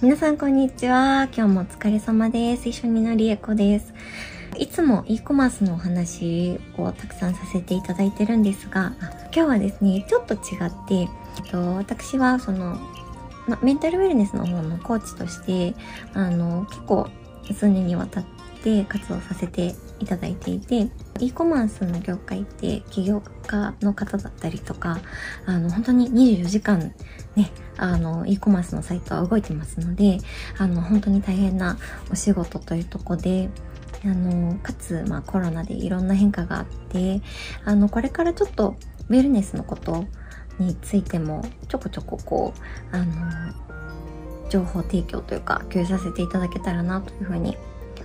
[0.00, 1.28] 皆さんこんにちは。
[1.36, 2.68] 今日もお疲れ様です。
[2.68, 3.92] 一緒にのりえこです。
[4.56, 10.38] いつも e コマースのお話をたくさんさせていただいてるんですが、今日はですね、ちょっと違っ
[10.86, 11.08] て、えっ
[11.50, 12.78] と、私はその、
[13.48, 15.74] ま、メンタルウェルネスの方のコーチとして、
[16.14, 17.08] あの、結構
[17.52, 18.24] 数年にわたっ
[18.62, 20.90] て活動させていただいていて、
[21.20, 24.98] e コマースの業界って起業家の方だったりとか、
[25.46, 26.94] あの、本当に24時間
[27.36, 30.18] ね、あの、e コマースのサイトは動いてますので、
[30.58, 31.78] あの、本当に大変な
[32.10, 33.50] お仕事というとこで、
[34.04, 37.20] あの、かつ、まあコロナでいろんな変化があって、
[37.64, 38.76] あの、これからちょっと
[39.08, 40.04] ウェルネスのこと
[40.58, 42.54] についてもちょこちょここ
[42.92, 43.54] う、あの、
[44.48, 47.56] 情報提供というか共有させていただけたらなというふうに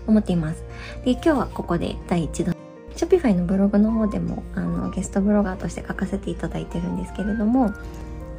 [0.07, 0.63] 思っています。
[1.05, 2.62] で、今日はここで第1弾。
[2.95, 7.73] Shopify のブログの方でもあのゲストブロガーとして書かせていただいてるんですけれども、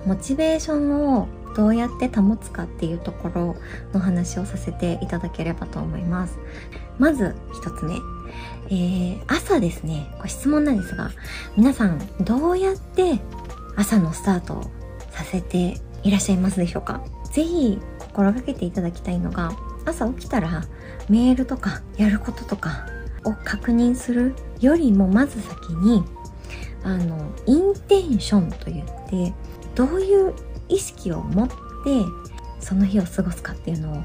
[0.07, 3.57] モチベーションをどうやって保つかっていうところ
[3.93, 6.39] の話をさせていただければと思います。
[6.98, 7.95] まず一つ目。
[8.67, 11.11] えー、朝ですね、ご質問なんですが、
[11.56, 13.21] 皆さんどうやって
[13.77, 14.62] 朝のスタートを
[15.11, 17.03] させていらっしゃいますでしょうか？
[17.31, 19.53] ぜひ心がけていただきたいのが、
[19.84, 20.65] 朝起きたら
[21.09, 22.87] メールとかやることとか
[23.25, 24.34] を確認する
[24.65, 26.05] よりもまず先に
[26.83, 29.33] あのインテンションといって
[29.75, 30.34] どういう
[30.69, 31.55] 意識を持って
[32.61, 34.03] その日を過ごすかっていうのを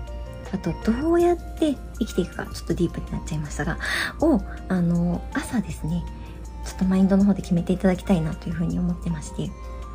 [0.51, 3.77] あとどうやって生きていくかちょっとディープになっちゃいましたが
[4.21, 6.03] をあの朝ですね
[6.65, 9.51] ちょっとマインドの方で決めていただきたいなというふうに思ってまして。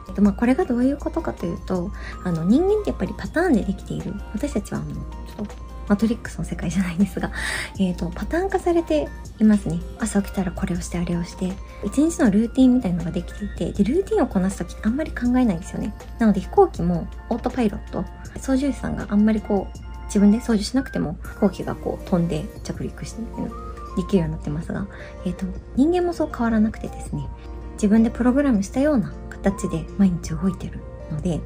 [0.06, 1.91] えっとまあ、これがどういうことかというと
[2.25, 5.55] あの人間ってやっぱりパターンでできている私たちはあのちょっと
[5.89, 7.31] マトリックスの世界じゃないですが、
[7.79, 9.81] えっ、ー、と、パターン化されていますね。
[9.99, 11.53] 朝起きたらこれをしてあれをして、
[11.85, 15.95] 一日のルーティンみたいなのができていて、で、ルーティンをこなすときあんまり考えないんですよね。
[16.19, 18.05] なので飛行機もオートパイロット、
[18.39, 23.51] 操縦士さんがあんまりこう、自分で操縦しなくても飛行機がこう飛んで着陸してみたいな、
[23.97, 24.87] できるようになってますが、
[25.25, 25.47] えっ、ー、と、
[25.77, 27.27] 人間もそう変わらなくてですね、
[27.75, 30.81] 自分でプログラムしたような形で毎日動いてる
[31.11, 31.41] ので、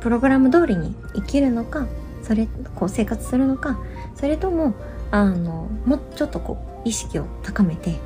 [0.00, 1.86] プログラム通りに生きるのか、
[2.24, 3.78] それ、こう生活するのか、
[4.14, 4.74] それとも、
[5.10, 7.96] あの、もうちょっとこう、意識を高めて、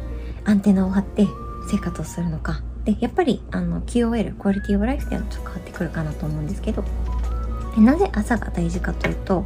[0.45, 1.27] アンテナを張って
[1.71, 2.63] 生活をするのか。
[2.85, 6.85] で、やっぱり、あの、QOL、クオリティオブライフっていうのはちょっと変わってくるかなと思うんですけど、
[7.77, 9.45] なぜ朝が大事かというと、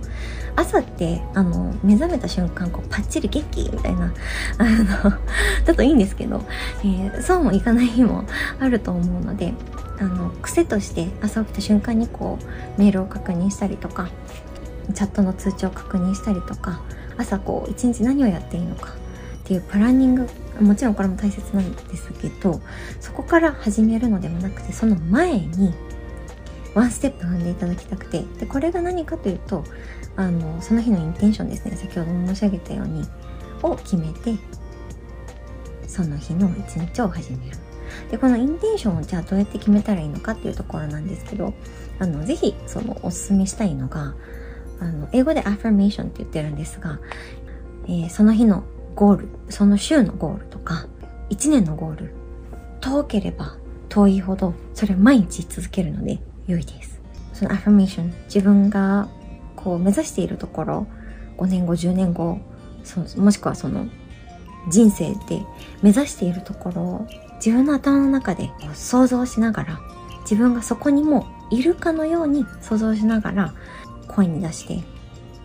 [0.56, 4.12] 朝って、あの、目覚めた瞬間、こう、パッチリ元気みたいな、
[4.58, 5.12] あの、
[5.64, 6.42] だといいんですけど、
[6.80, 8.24] えー、そうもいかない日も
[8.60, 9.54] あると思うので、
[9.98, 14.08] あの、癖として朝起きた瞬間にこう、メールを確認したりとか、
[14.92, 16.80] チャットの通知を確認したりとか
[17.16, 18.92] 朝こう一日何をやっていいのか
[19.42, 20.28] っていうプランニング
[20.60, 22.60] もちろんこれも大切なんですけど
[23.00, 25.74] そこから始めるのではなくてその前に
[26.74, 29.64] ワンステップ踏んでいただきたくてでこれが何かというと
[30.16, 31.76] あのその日のインテンションですね。
[31.76, 33.06] 先ほども申し上げたように
[33.62, 34.36] を決めて
[35.86, 37.56] その日の一日を始める。
[38.10, 41.52] でこのインテンションをじゃあどうやって決めたらいいのかっていうところなんですけど
[41.98, 44.14] あのぜひそのおすすめしたいのが
[44.82, 46.98] あの、英語でアファメーションって言ってるんですが、
[47.86, 50.86] えー、その日のゴール、その週のゴールとか、
[51.30, 52.14] 1年のゴール、
[52.80, 53.56] 遠ければ
[53.88, 57.00] 遠いほど、それを毎日続けるので良いです。
[57.32, 59.08] そのアファメーション、自分が
[59.54, 60.86] こう目指しているところ、
[61.38, 62.40] 5年後、10年後、
[62.82, 63.86] そもしくはその
[64.68, 65.42] 人生で
[65.82, 67.06] 目指しているところを
[67.36, 69.80] 自分の頭の中で想像しながら、
[70.22, 73.54] 自分がそこにもいるかのように想像しながら
[74.14, 74.82] 声に出して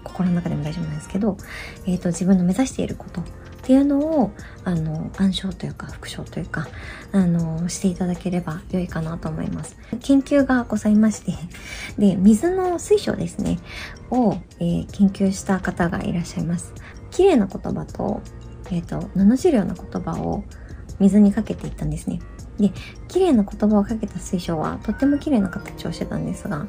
[0.04, 1.38] 心の中でも大丈夫なんですけど、
[1.86, 3.24] えーと、自分の目指していることっ
[3.64, 4.32] ていうのを
[4.64, 6.70] あの暗唱というか復唱というか
[7.12, 9.78] あのしていただければ良いかなと思います。
[10.02, 11.34] 研究がございまして
[11.98, 13.60] で水の水晶ですね
[14.10, 16.74] を、えー、研究した方がいらっしゃいます。
[17.12, 18.22] 綺麗な言葉と,、
[18.68, 20.46] えーと、と罵るような言葉を
[21.00, 22.20] 水にかけていったんですね。
[22.60, 22.72] で、
[23.08, 26.66] 綺麗な言葉をかけた水晶はとっても綺麗な形をしてたんですが、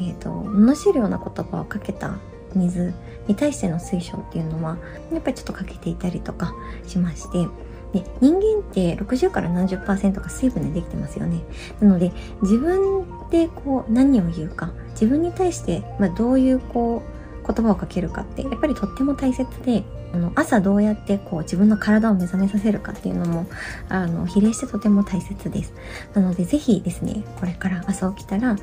[0.00, 2.18] えっ、ー、と、罵るような言葉をかけた
[2.54, 2.94] 水
[3.26, 4.78] に対しての水晶っていうのは、
[5.12, 6.54] やっぱりちょっとかけていたりとか
[6.86, 7.46] しまして、
[7.92, 11.40] で、人間って60から70%が水分でできてますよね。
[11.80, 12.12] なので、
[12.42, 17.17] 自分でこう何を言うか、自分に対して、まあ、どういうこう、
[17.48, 23.46] 言葉をかけるかってやっぱりとっても大切であの朝どうやってこう自分の体を目覚めさせるかっていうのも
[23.88, 25.72] あの比例してとても大切です。
[26.14, 28.56] なのでぜひですねこれから朝起きたら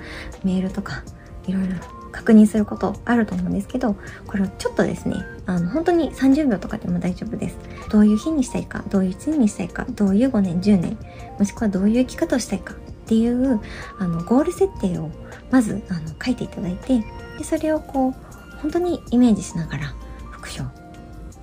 [0.43, 1.03] メールとか
[1.47, 1.75] いろいろ
[2.11, 3.95] 確認することあると思うんですけど
[4.25, 7.57] これをちょっとですねあの本当に30秒とかでも大丈夫です。
[7.89, 10.97] どういう日にしたいかどういう1年にしたいかどういう5年10年
[11.37, 13.61] もしくはどういう生き方をしたいかっていう
[13.99, 15.11] あのゴール設定を
[15.51, 17.03] まずあの書いていただいて
[17.37, 18.24] でそれをこう
[18.65, 19.93] 本当にイメージしながら
[20.31, 20.63] 復唱、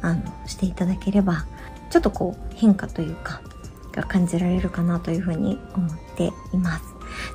[0.00, 1.46] あの、していただければ、
[1.88, 3.40] ちょっとこう変化というか、
[3.92, 6.84] が感じられるかなというふうに思っています。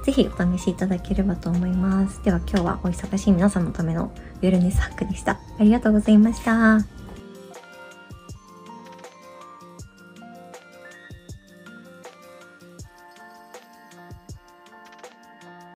[0.04, 2.22] ぜひお試しいただければと思います。
[2.24, 4.12] では今日はお忙しい皆さんのための
[4.42, 5.40] 夜寝スハックでした。
[5.58, 6.97] ありがとうございました。